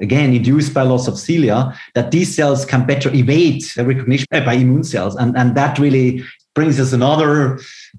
again 0.00 0.34
induced 0.34 0.74
by 0.74 0.82
loss 0.82 1.06
of 1.06 1.18
cilia, 1.18 1.78
that 1.94 2.10
these 2.10 2.34
cells 2.34 2.64
can 2.64 2.86
better 2.86 3.14
evade 3.14 3.62
recognition 3.76 4.26
by 4.30 4.54
immune 4.54 4.84
cells. 4.84 5.14
And, 5.14 5.36
and 5.36 5.54
that 5.56 5.78
really 5.78 6.24
brings 6.54 6.78
us 6.80 6.92
another 6.92 7.58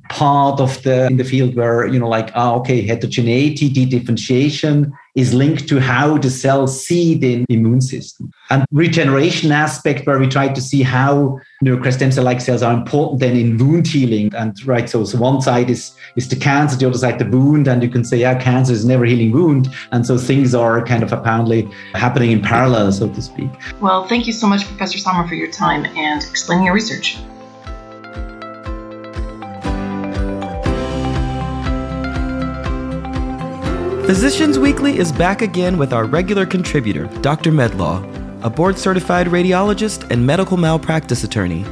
part 0.10 0.60
of 0.60 0.82
the 0.84 1.08
in 1.08 1.18
the 1.18 1.24
field 1.24 1.56
where 1.56 1.86
you 1.86 2.00
know 2.00 2.08
like 2.08 2.32
ah 2.36 2.56
okay 2.56 2.82
heterogeneity 2.82 3.70
de-differentiation 3.70 4.94
is 5.16 5.34
linked 5.34 5.68
to 5.70 5.80
how 5.80 6.18
the 6.18 6.30
cells 6.30 6.86
see 6.86 7.16
the 7.16 7.46
immune 7.50 7.82
system. 7.82 8.32
And 8.50 8.66
regeneration 8.72 9.52
aspect 9.52 10.06
where 10.06 10.20
we 10.20 10.28
try 10.28 10.50
to 10.50 10.62
see 10.62 10.84
how 10.84 11.40
neurocrest 11.64 11.94
stem 11.94 12.12
cell 12.12 12.26
like 12.26 12.42
cells 12.42 12.62
are 12.62 12.74
important 12.74 13.22
then 13.22 13.36
in 13.36 13.58
wound 13.58 13.88
healing. 13.88 14.34
And 14.36 14.54
right 14.68 14.90
so, 14.90 15.06
so 15.06 15.18
one 15.18 15.42
side 15.42 15.70
is 15.70 15.96
is 16.16 16.28
the 16.28 16.36
cancer 16.36 16.78
the 16.78 16.88
other 16.88 16.98
side 16.98 17.18
the 17.18 17.26
wound. 17.26 17.68
And 17.68 17.82
you 17.82 17.90
can 17.90 18.04
say 18.04 18.18
yeah 18.18 18.38
cancer 18.38 18.74
is 18.74 18.86
never 18.86 19.06
healing 19.06 19.32
wound. 19.32 19.70
And 19.92 20.06
so 20.06 20.18
things 20.18 20.54
are 20.54 20.86
kind 20.86 21.02
of 21.02 21.14
apparently 21.14 21.64
happening 21.94 22.32
in 22.32 22.42
parallel 22.42 22.92
so 22.92 23.08
to 23.10 23.22
speak. 23.22 23.50
Well 23.80 24.08
thank 24.08 24.28
you 24.28 24.34
so 24.34 24.48
much 24.48 24.66
professor 24.66 24.98
sommer 24.98 25.28
for 25.28 25.36
your 25.36 25.52
time 25.52 25.86
and 25.98 26.24
explaining 26.24 26.66
your 26.66 26.76
research 26.76 27.18
Physicians 34.06 34.60
Weekly 34.60 35.00
is 35.00 35.12
back 35.12 35.42
again 35.42 35.80
with 35.80 35.92
our 35.92 36.06
regular 36.06 36.46
contributor, 36.46 37.08
Dr. 37.24 37.52
Medlaw, 37.52 38.04
a 38.44 38.52
board 38.52 38.78
certified 38.78 39.26
radiologist 39.26 40.12
and 40.12 40.24
medical 40.24 40.58
malpractice 40.58 41.24
attorney. 41.24 41.64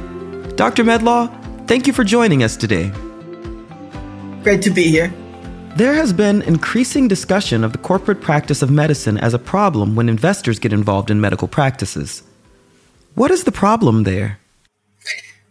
Dr. 0.56 0.82
Medlaw, 0.82 1.30
thank 1.68 1.86
you 1.86 1.92
for 1.92 2.02
joining 2.02 2.42
us 2.42 2.56
today. 2.56 2.90
Great 4.42 4.62
to 4.62 4.70
be 4.70 4.90
here. 4.90 5.14
There 5.76 5.94
has 5.94 6.12
been 6.12 6.42
increasing 6.42 7.06
discussion 7.06 7.62
of 7.62 7.70
the 7.70 7.78
corporate 7.78 8.20
practice 8.20 8.62
of 8.62 8.68
medicine 8.68 9.16
as 9.18 9.32
a 9.32 9.38
problem 9.38 9.94
when 9.94 10.08
investors 10.08 10.58
get 10.58 10.72
involved 10.72 11.12
in 11.12 11.20
medical 11.20 11.46
practices. 11.46 12.24
What 13.14 13.30
is 13.30 13.44
the 13.44 13.52
problem 13.52 14.02
there? 14.02 14.40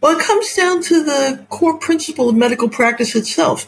Well, 0.04 0.18
it 0.18 0.22
comes 0.22 0.52
down 0.52 0.82
to 0.82 1.02
the 1.02 1.46
core 1.48 1.78
principle 1.78 2.28
of 2.28 2.36
medical 2.36 2.68
practice 2.68 3.14
itself. 3.14 3.66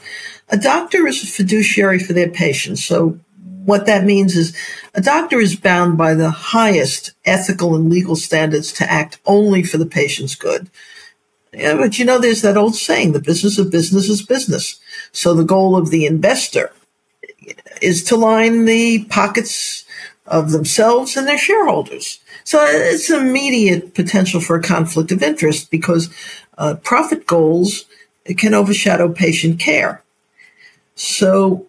A 0.50 0.58
doctor 0.58 1.06
is 1.06 1.22
a 1.22 1.26
fiduciary 1.26 1.98
for 1.98 2.12
their 2.12 2.28
patients. 2.28 2.84
So 2.84 3.18
what 3.64 3.86
that 3.86 4.04
means 4.04 4.36
is 4.36 4.54
a 4.92 5.00
doctor 5.00 5.40
is 5.40 5.56
bound 5.56 5.96
by 5.96 6.12
the 6.12 6.28
highest 6.28 7.12
ethical 7.24 7.74
and 7.74 7.88
legal 7.88 8.16
standards 8.16 8.70
to 8.74 8.92
act 8.92 9.18
only 9.24 9.62
for 9.62 9.78
the 9.78 9.86
patient's 9.86 10.34
good. 10.34 10.68
Yeah, 11.54 11.74
but 11.74 11.98
you 11.98 12.04
know, 12.04 12.18
there's 12.18 12.42
that 12.42 12.58
old 12.58 12.76
saying, 12.76 13.12
the 13.12 13.18
business 13.18 13.56
of 13.56 13.72
business 13.72 14.10
is 14.10 14.20
business. 14.20 14.78
So 15.12 15.32
the 15.32 15.42
goal 15.42 15.74
of 15.74 15.88
the 15.88 16.04
investor 16.04 16.70
is 17.80 18.04
to 18.04 18.16
line 18.16 18.66
the 18.66 19.04
pockets 19.04 19.86
of 20.26 20.50
themselves 20.50 21.16
and 21.16 21.26
their 21.26 21.38
shareholders. 21.38 22.20
So 22.46 22.64
it's 22.64 23.10
immediate 23.10 23.92
potential 23.92 24.40
for 24.40 24.54
a 24.54 24.62
conflict 24.62 25.10
of 25.10 25.20
interest 25.20 25.68
because 25.68 26.08
uh, 26.56 26.76
profit 26.76 27.26
goals 27.26 27.86
can 28.38 28.54
overshadow 28.54 29.12
patient 29.12 29.58
care. 29.58 30.04
So 30.94 31.66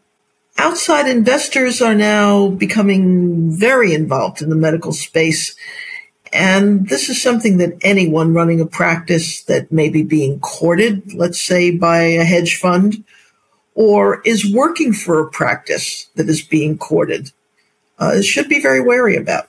outside 0.56 1.08
investors 1.08 1.82
are 1.82 1.96
now 1.96 2.50
becoming 2.50 3.52
very 3.52 3.92
involved 3.96 4.44
in 4.44 4.52
the 4.52 4.56
medical 4.56 4.94
space 4.94 5.56
and 6.34 6.88
this 6.90 7.10
is 7.10 7.20
something 7.20 7.58
that 7.58 7.78
anyone 7.82 8.34
running 8.34 8.60
a 8.62 8.66
practice 8.66 9.42
that 9.44 9.72
may 9.72 9.90
be 9.90 10.04
being 10.04 10.40
courted, 10.40 11.14
let's 11.14 11.42
say 11.42 11.72
by 11.72 12.02
a 12.02 12.24
hedge 12.24 12.58
fund, 12.58 13.04
or 13.74 14.22
is 14.26 14.54
working 14.54 14.94
for 14.94 15.20
a 15.20 15.30
practice 15.32 16.08
that 16.16 16.28
is 16.28 16.42
being 16.42 16.78
courted, 16.78 17.32
uh, 17.98 18.22
should 18.22 18.50
be 18.50 18.62
very 18.62 18.82
wary 18.82 19.16
about. 19.16 19.48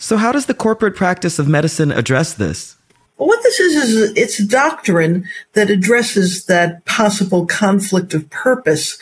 So, 0.00 0.16
how 0.16 0.32
does 0.32 0.46
the 0.46 0.54
corporate 0.54 0.96
practice 0.96 1.38
of 1.38 1.46
medicine 1.46 1.92
address 1.92 2.32
this? 2.32 2.74
Well, 3.18 3.28
what 3.28 3.42
this 3.42 3.60
is, 3.60 3.76
is 3.76 4.12
it's 4.16 4.40
a 4.40 4.46
doctrine 4.46 5.28
that 5.52 5.68
addresses 5.68 6.46
that 6.46 6.86
possible 6.86 7.44
conflict 7.44 8.14
of 8.14 8.30
purpose 8.30 8.98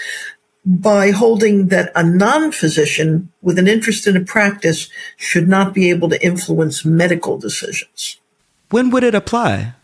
by 0.67 1.13
holding 1.13 1.69
that 1.69 1.93
a 1.95 2.03
non-physician 2.03 3.31
with 3.43 3.61
an 3.61 3.69
interest 3.69 4.09
in 4.09 4.17
a 4.17 4.25
practice 4.25 4.91
should 5.17 5.47
not 5.47 5.73
be 5.73 5.89
able 5.89 6.09
to 6.09 6.23
influence 6.23 6.85
medical 6.85 7.39
decisions. 7.39 8.17
When 8.71 8.91
would 8.91 9.05
it 9.05 9.15
apply? 9.15 9.75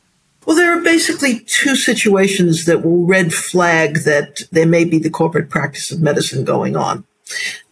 Well, 0.45 0.57
there 0.57 0.77
are 0.77 0.83
basically 0.83 1.39
two 1.47 1.77
situations 1.77 2.65
that 2.65 2.85
will 2.85 3.07
red 3.07 3.33
flag 3.33 3.99
that 4.01 4.43
there 4.51 4.67
may 4.67 4.85
be 4.85 4.99
the 4.99 5.11
corporate 5.11 5.49
practice 5.49 5.93
of 5.93 6.03
medicine 6.03 6.45
going 6.45 6.75
on. 6.75 7.05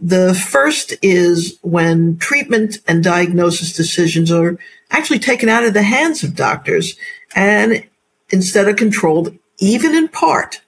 The 0.00 0.34
first 0.34 0.94
is 1.02 1.58
when 1.62 2.18
treatment 2.18 2.78
and 2.86 3.02
diagnosis 3.02 3.72
decisions 3.72 4.30
are 4.30 4.58
actually 4.90 5.18
taken 5.18 5.48
out 5.48 5.64
of 5.64 5.74
the 5.74 5.82
hands 5.82 6.22
of 6.22 6.34
doctors 6.34 6.96
and 7.34 7.84
instead 8.30 8.68
are 8.68 8.74
controlled, 8.74 9.36
even 9.58 9.94
in 9.94 10.08
part, 10.08 10.60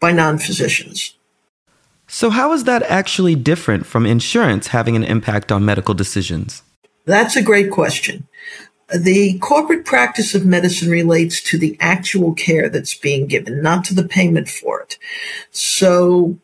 by 0.00 0.12
non-physicians. 0.12 1.14
So, 2.08 2.28
how 2.28 2.52
is 2.52 2.64
that 2.64 2.82
actually 2.82 3.34
different 3.34 3.86
from 3.86 4.04
insurance 4.04 4.66
having 4.68 4.96
an 4.96 5.04
impact 5.04 5.50
on 5.50 5.64
medical 5.64 5.94
decisions? 5.94 6.62
That's 7.06 7.36
a 7.36 7.42
great 7.42 7.70
question. 7.70 8.28
The 8.94 9.38
corporate 9.38 9.86
practice 9.86 10.34
of 10.34 10.44
medicine 10.44 10.90
relates 10.90 11.42
to 11.44 11.58
the 11.58 11.76
actual 11.80 12.34
care 12.34 12.68
that's 12.68 12.94
being 12.94 13.26
given, 13.26 13.62
not 13.62 13.84
to 13.86 13.94
the 13.94 14.06
payment 14.06 14.48
for 14.50 14.82
it. 14.82 14.98
So, 15.50 16.38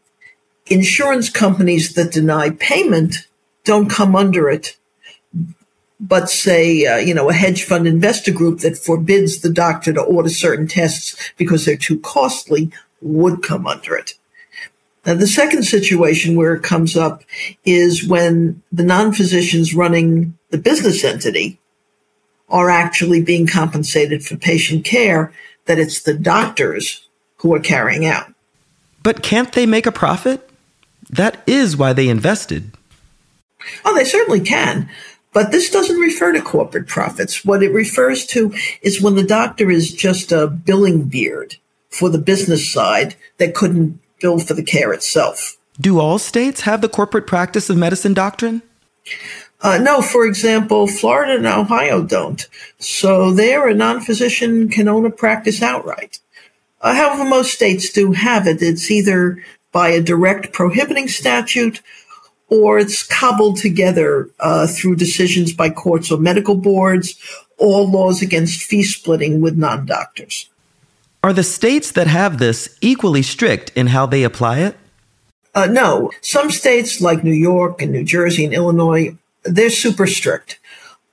insurance 0.70 1.30
companies 1.30 1.94
that 1.94 2.12
deny 2.12 2.50
payment 2.50 3.26
don't 3.64 3.90
come 3.90 4.16
under 4.16 4.48
it. 4.48 4.76
But 6.00 6.30
say, 6.30 6.86
uh, 6.86 6.98
you 6.98 7.12
know, 7.12 7.28
a 7.28 7.34
hedge 7.34 7.64
fund 7.64 7.88
investor 7.88 8.32
group 8.32 8.60
that 8.60 8.78
forbids 8.78 9.40
the 9.40 9.50
doctor 9.50 9.92
to 9.92 10.00
order 10.00 10.28
certain 10.28 10.68
tests 10.68 11.32
because 11.36 11.64
they're 11.64 11.76
too 11.76 11.98
costly 12.00 12.70
would 13.00 13.42
come 13.42 13.66
under 13.66 13.96
it. 13.96 14.14
Now, 15.04 15.14
the 15.14 15.26
second 15.26 15.64
situation 15.64 16.36
where 16.36 16.54
it 16.54 16.62
comes 16.62 16.96
up 16.96 17.24
is 17.64 18.06
when 18.06 18.62
the 18.70 18.82
non-physicians 18.82 19.74
running 19.74 20.36
the 20.50 20.58
business 20.58 21.02
entity 21.02 21.58
are 22.48 22.70
actually 22.70 23.22
being 23.22 23.46
compensated 23.46 24.24
for 24.24 24.36
patient 24.36 24.84
care 24.84 25.32
that 25.66 25.78
it's 25.78 26.02
the 26.02 26.14
doctors 26.14 27.08
who 27.36 27.54
are 27.54 27.60
carrying 27.60 28.06
out. 28.06 28.32
But 29.02 29.22
can't 29.22 29.52
they 29.52 29.66
make 29.66 29.86
a 29.86 29.92
profit? 29.92 30.47
That 31.10 31.42
is 31.46 31.76
why 31.76 31.92
they 31.92 32.08
invested. 32.08 32.72
Oh, 33.84 33.94
they 33.94 34.04
certainly 34.04 34.40
can. 34.40 34.88
But 35.32 35.52
this 35.52 35.70
doesn't 35.70 36.00
refer 36.00 36.32
to 36.32 36.40
corporate 36.40 36.88
profits. 36.88 37.44
What 37.44 37.62
it 37.62 37.72
refers 37.72 38.26
to 38.26 38.52
is 38.82 39.02
when 39.02 39.14
the 39.14 39.22
doctor 39.22 39.70
is 39.70 39.92
just 39.92 40.32
a 40.32 40.46
billing 40.46 41.04
beard 41.04 41.56
for 41.90 42.08
the 42.08 42.18
business 42.18 42.70
side 42.70 43.14
that 43.38 43.54
couldn't 43.54 44.00
bill 44.20 44.38
for 44.38 44.54
the 44.54 44.62
care 44.62 44.92
itself. 44.92 45.56
Do 45.80 46.00
all 46.00 46.18
states 46.18 46.62
have 46.62 46.80
the 46.80 46.88
corporate 46.88 47.26
practice 47.26 47.70
of 47.70 47.76
medicine 47.76 48.14
doctrine? 48.14 48.62
Uh, 49.60 49.78
no, 49.78 50.02
for 50.02 50.26
example, 50.26 50.86
Florida 50.86 51.36
and 51.36 51.46
Ohio 51.46 52.02
don't. 52.02 52.48
So 52.78 53.32
there, 53.32 53.68
a 53.68 53.74
non-physician 53.74 54.68
can 54.68 54.88
own 54.88 55.04
a 55.06 55.10
practice 55.10 55.62
outright. 55.62 56.20
Uh, 56.80 56.94
however, 56.94 57.24
most 57.24 57.52
states 57.52 57.90
do 57.90 58.12
have 58.12 58.46
it. 58.46 58.62
It's 58.62 58.90
either 58.90 59.42
by 59.78 59.90
a 59.90 60.02
direct 60.02 60.52
prohibiting 60.52 61.06
statute 61.06 61.80
or 62.48 62.80
it's 62.80 63.06
cobbled 63.06 63.56
together 63.58 64.28
uh, 64.40 64.66
through 64.66 64.96
decisions 64.96 65.52
by 65.52 65.70
courts 65.70 66.10
or 66.10 66.18
medical 66.18 66.56
boards, 66.56 67.14
or 67.58 67.86
laws 67.86 68.20
against 68.20 68.62
fee 68.62 68.82
splitting 68.82 69.40
with 69.40 69.56
non-doctors. 69.56 70.48
Are 71.22 71.32
the 71.32 71.44
states 71.44 71.92
that 71.92 72.08
have 72.08 72.38
this 72.38 72.76
equally 72.80 73.22
strict 73.22 73.70
in 73.76 73.88
how 73.88 74.06
they 74.06 74.24
apply 74.24 74.58
it? 74.58 74.76
Uh, 75.54 75.66
no. 75.66 76.10
Some 76.22 76.50
states 76.50 77.00
like 77.00 77.22
New 77.22 77.40
York 77.50 77.80
and 77.80 77.92
New 77.92 78.04
Jersey 78.04 78.44
and 78.44 78.54
Illinois, 78.54 79.16
they're 79.44 79.70
super 79.70 80.08
strict. 80.08 80.58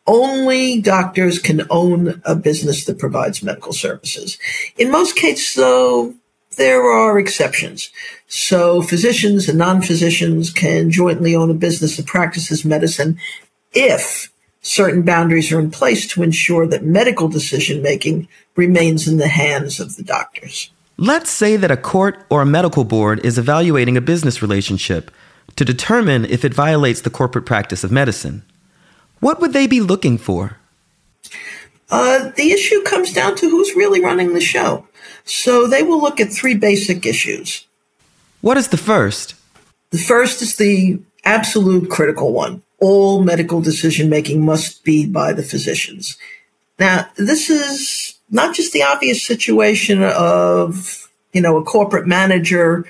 Only 0.08 0.82
doctors 0.82 1.38
can 1.38 1.68
own 1.70 2.20
a 2.26 2.36
business 2.36 2.86
that 2.86 2.98
provides 2.98 3.44
medical 3.44 3.74
services. 3.74 4.40
In 4.76 4.90
most 4.90 5.16
cases, 5.16 5.54
though, 5.54 6.16
there 6.56 6.84
are 6.84 7.20
exceptions. 7.20 7.90
So 8.28 8.82
physicians 8.82 9.48
and 9.48 9.58
non-physicians 9.58 10.52
can 10.52 10.92
jointly 10.92 11.36
own 11.36 11.50
a 11.50 11.56
business 11.56 11.98
that 11.98 12.06
practices 12.06 12.66
medicine 12.66 13.20
if 13.74 14.32
certain 14.62 15.04
boundaries 15.04 15.52
are 15.52 15.60
in 15.60 15.70
place 15.70 16.08
to 16.08 16.24
ensure 16.24 16.66
that 16.68 16.84
medical 16.84 17.28
decision 17.28 17.82
making 17.82 18.28
remains 18.56 19.08
in 19.08 19.18
the 19.18 19.28
hands 19.28 19.80
of 19.80 19.96
the 19.96 20.04
doctors. 20.04 20.72
Let's 20.98 21.30
say 21.30 21.56
that 21.58 21.72
a 21.72 21.78
court 21.78 22.26
or 22.30 22.42
a 22.42 22.46
medical 22.46 22.84
board 22.84 23.24
is 23.26 23.38
evaluating 23.38 23.98
a 23.98 24.02
business 24.02 24.42
relationship 24.42 25.12
to 25.56 25.66
determine 25.66 26.26
if 26.26 26.44
it 26.44 26.54
violates 26.54 27.02
the 27.02 27.10
corporate 27.10 27.46
practice 27.46 27.84
of 27.84 27.92
medicine. 27.92 28.44
What 29.20 29.40
would 29.40 29.54
they 29.54 29.68
be 29.68 29.82
looking 29.82 30.18
for? 30.18 30.58
Uh, 31.90 32.30
the 32.36 32.52
issue 32.52 32.82
comes 32.84 33.14
down 33.14 33.36
to 33.36 33.50
who's 33.50 33.76
really 33.76 34.02
running 34.02 34.34
the 34.34 34.42
show. 34.42 34.88
So 35.24 35.68
they 35.68 35.84
will 35.84 36.02
look 36.02 36.20
at 36.20 36.34
three 36.34 36.56
basic 36.56 37.06
issues. 37.06 37.66
What 38.42 38.58
is 38.58 38.70
the 38.70 38.78
first? 38.78 39.36
The 39.92 39.98
first 39.98 40.42
is 40.42 40.58
the 40.58 41.00
absolute 41.24 41.90
critical 41.90 42.34
one 42.34 42.62
all 42.80 43.24
medical 43.24 43.62
decision 43.62 44.10
making 44.10 44.44
must 44.44 44.84
be 44.84 45.06
by 45.06 45.34
the 45.34 45.44
physicians. 45.44 46.18
Now, 46.78 47.08
this 47.16 47.50
is 47.50 48.20
not 48.30 48.54
just 48.54 48.74
the 48.74 48.84
obvious 48.84 49.26
situation 49.26 50.04
of, 50.04 51.10
you 51.34 51.42
know, 51.42 51.58
a 51.58 51.64
corporate 51.64 52.08
manager 52.08 52.86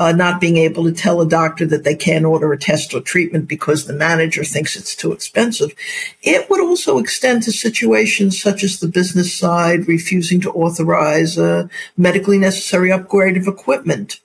uh, 0.00 0.12
not 0.12 0.40
being 0.40 0.56
able 0.56 0.82
to 0.84 0.92
tell 0.92 1.20
a 1.20 1.28
doctor 1.28 1.66
that 1.66 1.84
they 1.84 1.94
can't 1.94 2.24
order 2.24 2.50
a 2.54 2.58
test 2.58 2.94
or 2.94 3.02
treatment 3.02 3.46
because 3.46 3.84
the 3.84 3.92
manager 3.92 4.42
thinks 4.42 4.74
it's 4.74 4.96
too 4.96 5.12
expensive. 5.12 5.74
It 6.22 6.48
would 6.48 6.62
also 6.62 6.96
extend 6.96 7.42
to 7.42 7.52
situations 7.52 8.40
such 8.40 8.64
as 8.64 8.80
the 8.80 8.88
business 8.88 9.34
side 9.34 9.86
refusing 9.86 10.40
to 10.40 10.52
authorize 10.52 11.36
a 11.36 11.68
medically 11.98 12.38
necessary 12.38 12.90
upgrade 12.90 13.36
of 13.36 13.46
equipment 13.46 14.20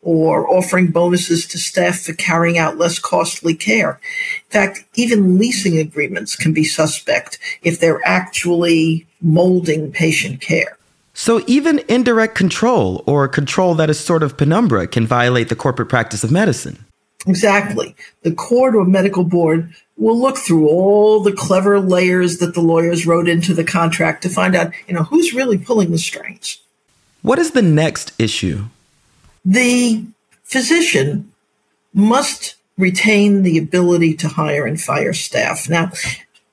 or 0.00 0.48
offering 0.48 0.86
bonuses 0.86 1.46
to 1.48 1.58
staff 1.58 2.00
for 2.00 2.14
carrying 2.14 2.56
out 2.56 2.78
less 2.78 2.98
costly 2.98 3.54
care. 3.54 4.00
In 4.46 4.50
fact, 4.50 4.86
even 4.94 5.38
leasing 5.38 5.76
agreements 5.76 6.36
can 6.36 6.54
be 6.54 6.64
suspect 6.64 7.38
if 7.62 7.78
they're 7.78 8.00
actually 8.06 9.06
molding 9.20 9.92
patient 9.92 10.40
care. 10.40 10.77
So 11.18 11.42
even 11.48 11.82
indirect 11.88 12.36
control 12.36 13.02
or 13.04 13.26
control 13.26 13.74
that 13.74 13.90
is 13.90 13.98
sort 13.98 14.22
of 14.22 14.36
penumbra 14.36 14.86
can 14.86 15.04
violate 15.04 15.48
the 15.48 15.56
corporate 15.56 15.88
practice 15.88 16.22
of 16.22 16.30
medicine. 16.30 16.84
Exactly. 17.26 17.96
The 18.22 18.30
court 18.30 18.76
or 18.76 18.84
medical 18.84 19.24
board 19.24 19.74
will 19.96 20.16
look 20.16 20.38
through 20.38 20.68
all 20.68 21.18
the 21.18 21.32
clever 21.32 21.80
layers 21.80 22.38
that 22.38 22.54
the 22.54 22.60
lawyers 22.60 23.04
wrote 23.04 23.28
into 23.28 23.52
the 23.52 23.64
contract 23.64 24.22
to 24.22 24.28
find 24.28 24.54
out, 24.54 24.72
you 24.86 24.94
know, 24.94 25.02
who's 25.02 25.34
really 25.34 25.58
pulling 25.58 25.90
the 25.90 25.98
strings. 25.98 26.58
What 27.22 27.40
is 27.40 27.50
the 27.50 27.62
next 27.62 28.12
issue? 28.16 28.66
The 29.44 30.04
physician 30.44 31.32
must 31.92 32.54
retain 32.78 33.42
the 33.42 33.58
ability 33.58 34.14
to 34.14 34.28
hire 34.28 34.66
and 34.66 34.80
fire 34.80 35.12
staff. 35.12 35.68
Now, 35.68 35.90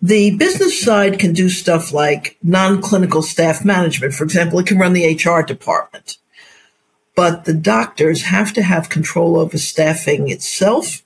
the 0.02 0.36
business 0.36 0.82
side 0.82 1.20
can 1.20 1.34
do 1.34 1.50
stuff 1.50 1.92
like 1.92 2.38
non 2.44 2.82
clinical 2.82 3.22
staff 3.22 3.66
management. 3.66 4.14
For 4.14 4.24
example, 4.24 4.60
it 4.60 4.68
can 4.68 4.78
run 4.78 4.94
the 4.94 5.16
HR 5.16 5.42
department. 5.42 6.18
But 7.16 7.46
the 7.46 7.54
doctors 7.54 8.24
have 8.24 8.54
to 8.54 8.62
have 8.62 8.90
control 8.90 9.38
over 9.38 9.58
staffing 9.58 10.30
itself 10.30 11.02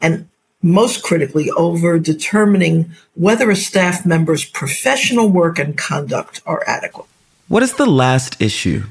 and 0.00 0.28
most 0.62 1.02
critically 1.02 1.50
over 1.50 1.98
determining 1.98 2.92
whether 3.14 3.50
a 3.50 3.56
staff 3.56 4.04
member's 4.04 4.44
professional 4.44 5.28
work 5.28 5.58
and 5.58 5.76
conduct 5.76 6.42
are 6.46 6.62
adequate. 6.66 7.06
What 7.48 7.62
is 7.62 7.74
the 7.74 7.86
last 7.86 8.40
issue? 8.40 8.84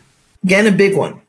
Again, 0.43 0.67
a 0.67 0.71
big 0.71 0.95
one. 0.95 1.21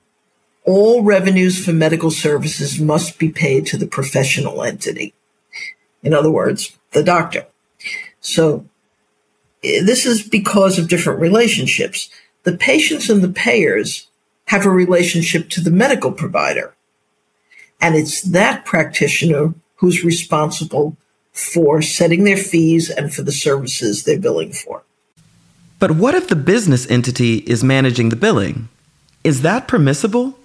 All 0.65 1.03
revenues 1.03 1.65
for 1.65 1.73
medical 1.73 2.11
services 2.11 2.79
must 2.79 3.19
be 3.19 3.31
paid 3.31 3.67
to 3.67 3.77
the 3.77 3.87
professional 3.87 4.63
entity. 4.63 5.15
In 6.03 6.15
other 6.15 6.31
words, 6.31 6.77
the 6.93 7.03
doctor. 7.03 7.47
So 8.21 8.67
eh, 9.65 9.83
this 9.83 10.07
is 10.07 10.23
because 10.23 10.79
of 10.79 10.89
different 10.89 11.21
relationships. 11.21 12.11
The 12.45 12.57
patients 12.57 13.11
and 13.11 13.23
the 13.23 13.29
payers 13.29 14.09
have 14.47 14.67
a 14.67 14.71
relationship 14.71 15.49
to 15.51 15.61
the 15.61 15.71
medical 15.71 16.13
provider. 16.13 16.75
And 17.81 17.95
it's 17.95 18.23
that 18.23 18.65
practitioner 18.65 19.55
who's 19.77 20.05
responsible 20.05 20.97
for 21.33 21.81
setting 21.81 22.25
their 22.25 22.37
fees 22.37 22.91
and 22.91 23.15
for 23.15 23.23
the 23.23 23.33
services 23.33 24.05
they're 24.05 24.19
billing 24.19 24.53
for. 24.53 24.83
But 25.79 25.93
what 25.93 26.15
if 26.15 26.29
the 26.29 26.37
business 26.37 26.89
entity 26.91 27.39
is 27.39 27.65
managing 27.65 28.11
the 28.11 28.17
billing? 28.17 28.69
Is 29.25 29.43
that 29.43 29.67
permissible? 29.67 30.37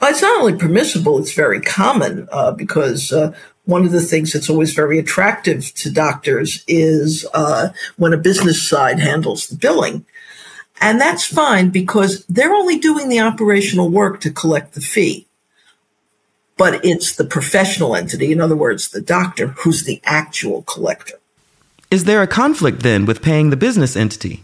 Well, 0.00 0.10
it's 0.10 0.22
not 0.22 0.40
only 0.40 0.56
permissible, 0.56 1.18
it's 1.18 1.32
very 1.32 1.60
common 1.60 2.28
uh, 2.32 2.52
because 2.52 3.12
uh, 3.12 3.34
one 3.70 3.86
of 3.86 3.92
the 3.92 4.00
things 4.00 4.32
that's 4.32 4.50
always 4.50 4.74
very 4.74 4.98
attractive 4.98 5.72
to 5.74 5.90
doctors 5.90 6.64
is 6.66 7.26
uh, 7.32 7.70
when 7.96 8.12
a 8.12 8.18
business 8.18 8.68
side 8.68 8.98
handles 8.98 9.46
the 9.46 9.56
billing. 9.56 10.04
And 10.80 11.00
that's 11.00 11.26
fine 11.26 11.70
because 11.70 12.24
they're 12.26 12.54
only 12.54 12.78
doing 12.78 13.08
the 13.08 13.20
operational 13.20 13.88
work 13.88 14.20
to 14.22 14.30
collect 14.30 14.74
the 14.74 14.80
fee. 14.80 15.26
But 16.56 16.84
it's 16.84 17.16
the 17.16 17.24
professional 17.24 17.94
entity, 17.94 18.32
in 18.32 18.40
other 18.40 18.56
words, 18.56 18.88
the 18.88 19.00
doctor, 19.00 19.48
who's 19.48 19.84
the 19.84 20.00
actual 20.04 20.62
collector. 20.62 21.14
Is 21.90 22.04
there 22.04 22.22
a 22.22 22.26
conflict 22.26 22.80
then 22.82 23.06
with 23.06 23.22
paying 23.22 23.50
the 23.50 23.56
business 23.56 23.96
entity? 23.96 24.42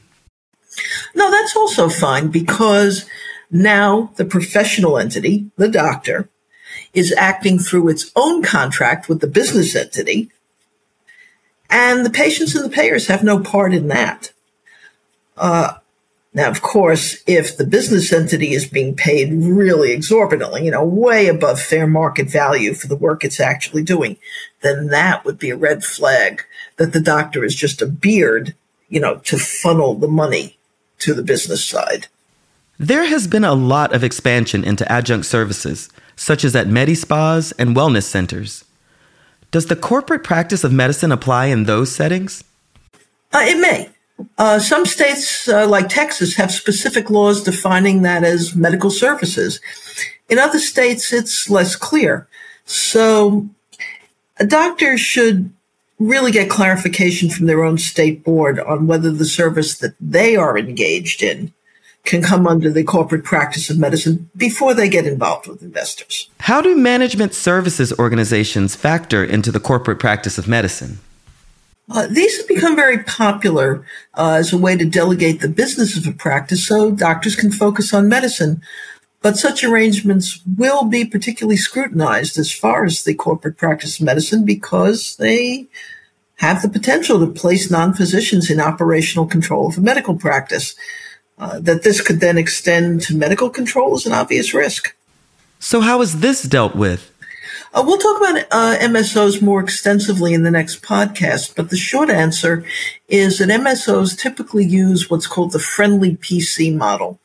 No, 1.14 1.30
that's 1.30 1.56
also 1.56 1.88
fine 1.88 2.28
because 2.28 3.06
now 3.50 4.12
the 4.16 4.24
professional 4.24 4.98
entity, 4.98 5.50
the 5.56 5.68
doctor, 5.68 6.28
is 6.92 7.12
acting 7.16 7.58
through 7.58 7.88
its 7.88 8.10
own 8.16 8.42
contract 8.42 9.08
with 9.08 9.20
the 9.20 9.26
business 9.26 9.74
entity, 9.74 10.30
and 11.68 12.06
the 12.06 12.10
patients 12.10 12.54
and 12.54 12.64
the 12.64 12.74
payers 12.74 13.08
have 13.08 13.24
no 13.24 13.40
part 13.40 13.74
in 13.74 13.88
that. 13.88 14.32
Uh, 15.36 15.74
now, 16.36 16.50
of 16.50 16.60
course, 16.60 17.22
if 17.26 17.56
the 17.56 17.64
business 17.64 18.12
entity 18.12 18.52
is 18.52 18.68
being 18.68 18.94
paid 18.94 19.32
really 19.32 19.92
exorbitantly, 19.92 20.66
you 20.66 20.70
know, 20.70 20.84
way 20.84 21.28
above 21.28 21.58
fair 21.58 21.86
market 21.86 22.28
value 22.28 22.74
for 22.74 22.88
the 22.88 22.94
work 22.94 23.24
it's 23.24 23.40
actually 23.40 23.82
doing, 23.82 24.18
then 24.60 24.88
that 24.88 25.24
would 25.24 25.38
be 25.38 25.48
a 25.48 25.56
red 25.56 25.82
flag 25.82 26.44
that 26.76 26.92
the 26.92 27.00
doctor 27.00 27.42
is 27.42 27.54
just 27.54 27.80
a 27.80 27.86
beard, 27.86 28.54
you 28.90 29.00
know, 29.00 29.16
to 29.20 29.38
funnel 29.38 29.94
the 29.94 30.08
money 30.08 30.58
to 30.98 31.14
the 31.14 31.22
business 31.22 31.64
side. 31.64 32.08
There 32.78 33.06
has 33.06 33.26
been 33.26 33.44
a 33.44 33.54
lot 33.54 33.94
of 33.94 34.04
expansion 34.04 34.62
into 34.62 34.90
adjunct 34.92 35.24
services, 35.24 35.88
such 36.16 36.44
as 36.44 36.56
at 36.56 36.66
Medi-Spas 36.66 37.52
and 37.52 37.76
wellness 37.76 38.04
centers. 38.04 38.64
Does 39.50 39.66
the 39.66 39.76
corporate 39.76 40.24
practice 40.24 40.64
of 40.64 40.72
medicine 40.72 41.12
apply 41.12 41.46
in 41.46 41.64
those 41.64 41.94
settings? 41.94 42.42
Uh, 43.32 43.42
it 43.42 43.60
may. 43.60 43.90
Uh, 44.38 44.58
some 44.58 44.86
states, 44.86 45.46
uh, 45.48 45.66
like 45.68 45.88
Texas, 45.88 46.36
have 46.36 46.50
specific 46.50 47.10
laws 47.10 47.42
defining 47.42 48.02
that 48.02 48.24
as 48.24 48.56
medical 48.56 48.90
services. 48.90 49.60
In 50.28 50.38
other 50.38 50.58
states, 50.58 51.12
it's 51.12 51.50
less 51.50 51.76
clear. 51.76 52.26
So 52.64 53.48
a 54.38 54.46
doctor 54.46 54.96
should 54.96 55.52
really 55.98 56.32
get 56.32 56.50
clarification 56.50 57.30
from 57.30 57.46
their 57.46 57.64
own 57.64 57.78
state 57.78 58.24
board 58.24 58.58
on 58.60 58.86
whether 58.86 59.10
the 59.10 59.24
service 59.24 59.78
that 59.78 59.94
they 60.00 60.36
are 60.36 60.58
engaged 60.58 61.22
in 61.22 61.52
can 62.06 62.22
come 62.22 62.46
under 62.46 62.70
the 62.70 62.84
corporate 62.84 63.24
practice 63.24 63.68
of 63.68 63.78
medicine 63.78 64.30
before 64.36 64.72
they 64.72 64.88
get 64.88 65.06
involved 65.06 65.46
with 65.46 65.62
investors. 65.62 66.30
How 66.40 66.60
do 66.60 66.76
management 66.76 67.34
services 67.34 67.92
organizations 67.98 68.74
factor 68.74 69.24
into 69.24 69.52
the 69.52 69.60
corporate 69.60 69.98
practice 69.98 70.38
of 70.38 70.48
medicine? 70.48 70.98
Uh, 71.88 72.06
these 72.08 72.36
have 72.38 72.48
become 72.48 72.74
very 72.74 72.98
popular 73.04 73.84
uh, 74.14 74.32
as 74.32 74.52
a 74.52 74.58
way 74.58 74.76
to 74.76 74.84
delegate 74.84 75.40
the 75.40 75.48
business 75.48 75.96
of 75.96 76.06
a 76.06 76.12
practice 76.12 76.66
so 76.66 76.90
doctors 76.90 77.36
can 77.36 77.52
focus 77.52 77.94
on 77.94 78.08
medicine. 78.08 78.60
But 79.22 79.36
such 79.36 79.64
arrangements 79.64 80.40
will 80.56 80.84
be 80.84 81.04
particularly 81.04 81.56
scrutinized 81.56 82.38
as 82.38 82.52
far 82.52 82.84
as 82.84 83.04
the 83.04 83.14
corporate 83.14 83.56
practice 83.56 83.98
of 83.98 84.06
medicine 84.06 84.44
because 84.44 85.16
they 85.16 85.66
have 86.36 86.62
the 86.62 86.68
potential 86.68 87.18
to 87.20 87.32
place 87.32 87.70
non 87.70 87.94
physicians 87.94 88.50
in 88.50 88.60
operational 88.60 89.26
control 89.26 89.68
of 89.68 89.78
a 89.78 89.80
medical 89.80 90.14
practice. 90.14 90.74
Uh, 91.38 91.60
that 91.60 91.82
this 91.82 92.00
could 92.00 92.20
then 92.20 92.38
extend 92.38 93.02
to 93.02 93.14
medical 93.14 93.50
control 93.50 93.94
is 93.94 94.06
an 94.06 94.12
obvious 94.12 94.54
risk. 94.54 94.96
So, 95.58 95.80
how 95.80 96.00
is 96.00 96.20
this 96.20 96.42
dealt 96.42 96.74
with? 96.74 97.12
Uh, 97.74 97.82
we'll 97.84 97.98
talk 97.98 98.16
about 98.16 98.46
uh, 98.50 98.78
MSOs 98.80 99.42
more 99.42 99.60
extensively 99.60 100.32
in 100.32 100.44
the 100.44 100.50
next 100.50 100.82
podcast, 100.82 101.54
but 101.54 101.68
the 101.68 101.76
short 101.76 102.08
answer 102.08 102.64
is 103.06 103.38
that 103.38 103.50
MSOs 103.50 104.18
typically 104.18 104.64
use 104.64 105.10
what's 105.10 105.26
called 105.26 105.52
the 105.52 105.58
friendly 105.58 106.16
PC 106.16 106.74
model. 106.74 107.20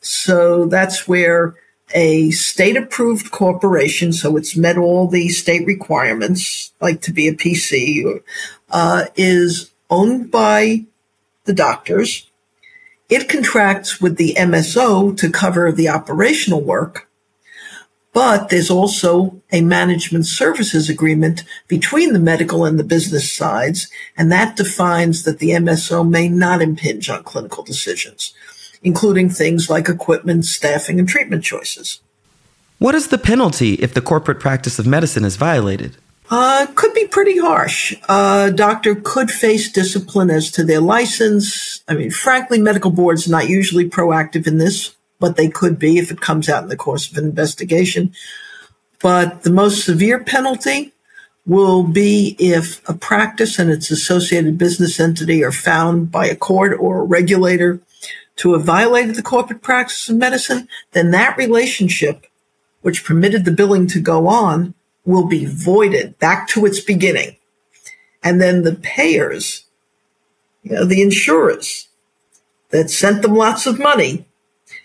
So 0.00 0.66
that's 0.66 1.06
where 1.06 1.54
a 1.94 2.32
state 2.32 2.76
approved 2.76 3.30
corporation, 3.30 4.12
so 4.12 4.36
it's 4.36 4.56
met 4.56 4.76
all 4.76 5.06
the 5.06 5.28
state 5.28 5.66
requirements, 5.66 6.72
like 6.80 7.00
to 7.02 7.12
be 7.12 7.28
a 7.28 7.34
PC, 7.34 8.22
uh, 8.70 9.04
is 9.14 9.70
owned 9.88 10.32
by 10.32 10.84
the 11.44 11.52
doctors 11.52 12.28
it 13.12 13.28
contracts 13.28 14.00
with 14.00 14.16
the 14.16 14.34
MSO 14.38 15.14
to 15.18 15.30
cover 15.30 15.70
the 15.70 15.90
operational 15.90 16.62
work, 16.62 17.10
but 18.14 18.48
there's 18.48 18.70
also 18.70 19.42
a 19.52 19.60
management 19.60 20.24
services 20.24 20.88
agreement 20.88 21.44
between 21.68 22.14
the 22.14 22.18
medical 22.18 22.64
and 22.64 22.78
the 22.78 22.84
business 22.84 23.30
sides, 23.30 23.88
and 24.16 24.32
that 24.32 24.56
defines 24.56 25.24
that 25.24 25.40
the 25.40 25.50
MSO 25.50 26.08
may 26.08 26.26
not 26.26 26.62
impinge 26.62 27.10
on 27.10 27.22
clinical 27.22 27.62
decisions, 27.62 28.32
including 28.82 29.28
things 29.28 29.68
like 29.68 29.90
equipment, 29.90 30.46
staffing, 30.46 30.98
and 30.98 31.06
treatment 31.06 31.44
choices. 31.44 32.00
What 32.78 32.94
is 32.94 33.08
the 33.08 33.18
penalty 33.18 33.74
if 33.74 33.92
the 33.92 34.00
corporate 34.00 34.40
practice 34.40 34.78
of 34.78 34.86
medicine 34.86 35.26
is 35.26 35.36
violated? 35.36 35.98
Uh, 36.34 36.64
could 36.76 36.94
be 36.94 37.06
pretty 37.06 37.36
harsh. 37.36 37.92
A 38.08 38.10
uh, 38.10 38.48
doctor 38.48 38.94
could 38.94 39.30
face 39.30 39.70
discipline 39.70 40.30
as 40.30 40.50
to 40.52 40.64
their 40.64 40.80
license. 40.80 41.84
I 41.86 41.94
mean, 41.94 42.10
frankly, 42.10 42.58
medical 42.58 42.90
boards 42.90 43.28
are 43.28 43.32
not 43.32 43.50
usually 43.50 43.86
proactive 43.86 44.46
in 44.46 44.56
this, 44.56 44.96
but 45.20 45.36
they 45.36 45.48
could 45.50 45.78
be 45.78 45.98
if 45.98 46.10
it 46.10 46.22
comes 46.22 46.48
out 46.48 46.62
in 46.62 46.70
the 46.70 46.76
course 46.76 47.10
of 47.10 47.18
an 47.18 47.24
investigation. 47.24 48.14
But 49.02 49.42
the 49.42 49.50
most 49.50 49.84
severe 49.84 50.24
penalty 50.24 50.94
will 51.44 51.82
be 51.82 52.34
if 52.38 52.80
a 52.88 52.94
practice 52.94 53.58
and 53.58 53.70
its 53.70 53.90
associated 53.90 54.56
business 54.56 54.98
entity 54.98 55.44
are 55.44 55.52
found 55.52 56.10
by 56.10 56.24
a 56.28 56.34
court 56.34 56.74
or 56.80 57.00
a 57.00 57.04
regulator 57.04 57.78
to 58.36 58.54
have 58.54 58.64
violated 58.64 59.16
the 59.16 59.22
corporate 59.22 59.60
practice 59.60 60.08
of 60.08 60.16
medicine, 60.16 60.66
then 60.92 61.10
that 61.10 61.36
relationship, 61.36 62.26
which 62.80 63.04
permitted 63.04 63.44
the 63.44 63.50
billing 63.50 63.86
to 63.88 64.00
go 64.00 64.28
on, 64.28 64.72
will 65.04 65.26
be 65.26 65.44
voided 65.44 66.18
back 66.18 66.48
to 66.48 66.64
its 66.64 66.80
beginning. 66.80 67.36
And 68.22 68.40
then 68.40 68.62
the 68.62 68.74
payers, 68.74 69.64
you 70.62 70.72
know, 70.72 70.84
the 70.84 71.02
insurers 71.02 71.88
that 72.70 72.90
sent 72.90 73.22
them 73.22 73.34
lots 73.34 73.66
of 73.66 73.78
money 73.78 74.26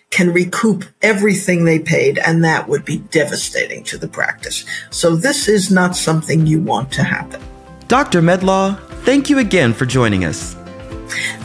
can 0.09 0.31
recoup 0.31 0.85
everything 1.01 1.65
they 1.65 1.79
paid, 1.79 2.17
and 2.19 2.43
that 2.43 2.67
would 2.67 2.85
be 2.85 2.97
devastating 2.97 3.83
to 3.83 3.97
the 3.97 4.07
practice. 4.07 4.65
So, 4.89 5.15
this 5.15 5.47
is 5.47 5.69
not 5.69 5.95
something 5.95 6.47
you 6.47 6.61
want 6.61 6.91
to 6.93 7.03
happen. 7.03 7.41
Dr. 7.87 8.21
Medlaw, 8.21 8.79
thank 9.03 9.29
you 9.29 9.39
again 9.39 9.73
for 9.73 9.85
joining 9.85 10.23
us. 10.23 10.55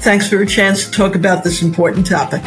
Thanks 0.00 0.28
for 0.28 0.40
a 0.42 0.46
chance 0.46 0.84
to 0.84 0.90
talk 0.90 1.14
about 1.14 1.44
this 1.44 1.62
important 1.62 2.06
topic. 2.06 2.42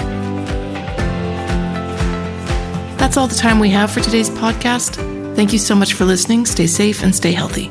That's 2.98 3.18
all 3.18 3.28
the 3.28 3.36
time 3.36 3.60
we 3.60 3.70
have 3.70 3.92
for 3.92 4.00
today's 4.00 4.30
podcast. 4.30 5.15
Thank 5.36 5.52
you 5.52 5.60
so 5.60 5.76
much 5.76 5.94
for 5.94 6.06
listening. 6.06 6.46
Stay 6.46 6.66
safe 6.66 7.04
and 7.04 7.14
stay 7.14 7.34
healthy. 7.34 7.70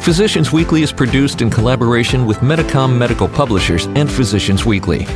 Physicians 0.00 0.52
Weekly 0.52 0.82
is 0.82 0.92
produced 0.92 1.40
in 1.40 1.50
collaboration 1.50 2.26
with 2.26 2.38
Medicom 2.38 2.98
Medical 2.98 3.28
Publishers 3.28 3.86
and 3.86 4.10
Physicians 4.10 4.66
Weekly. 4.66 5.06